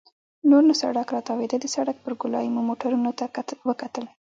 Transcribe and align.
نور 0.49 0.61
نو 0.67 0.73
سړک 0.81 1.07
راتاوېده، 1.15 1.55
د 1.59 1.65
سړک 1.75 1.97
پر 2.03 2.13
ګولایې 2.21 2.49
مو 2.53 2.61
موټرو 2.69 2.97
ته 3.19 3.25
وکتل. 3.69 4.05